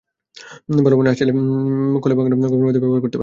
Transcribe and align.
ভালো 0.77 0.95
মানের 0.97 1.11
আঁশ 1.11 1.17
চাইলে 1.19 1.33
কলে 2.03 2.13
ভাঙানো 2.17 2.35
গমের 2.43 2.61
ময়দা 2.61 2.79
ব্যবহার 2.79 3.01
করতে 3.01 3.07
পারেন। 3.07 3.19